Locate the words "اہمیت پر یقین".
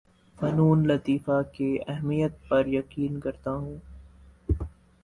1.87-3.19